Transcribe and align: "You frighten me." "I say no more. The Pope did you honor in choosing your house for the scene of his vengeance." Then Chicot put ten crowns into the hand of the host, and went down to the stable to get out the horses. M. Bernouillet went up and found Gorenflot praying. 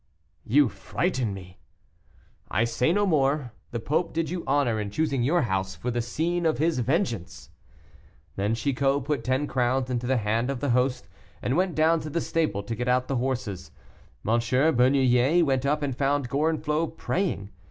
"You 0.47 0.67
frighten 0.67 1.31
me." 1.31 1.59
"I 2.49 2.63
say 2.63 2.91
no 2.91 3.05
more. 3.05 3.51
The 3.69 3.79
Pope 3.79 4.15
did 4.15 4.31
you 4.31 4.43
honor 4.47 4.79
in 4.81 4.89
choosing 4.89 5.21
your 5.21 5.43
house 5.43 5.75
for 5.75 5.91
the 5.91 6.01
scene 6.01 6.43
of 6.47 6.57
his 6.57 6.79
vengeance." 6.79 7.51
Then 8.35 8.55
Chicot 8.55 9.03
put 9.05 9.23
ten 9.23 9.45
crowns 9.45 9.91
into 9.91 10.07
the 10.07 10.17
hand 10.17 10.49
of 10.49 10.59
the 10.59 10.71
host, 10.71 11.07
and 11.39 11.55
went 11.55 11.75
down 11.75 11.99
to 11.99 12.09
the 12.09 12.19
stable 12.19 12.63
to 12.63 12.73
get 12.75 12.87
out 12.87 13.09
the 13.09 13.17
horses. 13.17 13.69
M. 14.27 14.39
Bernouillet 14.39 15.43
went 15.45 15.67
up 15.67 15.83
and 15.83 15.95
found 15.95 16.29
Gorenflot 16.29 16.97
praying. 16.97 17.51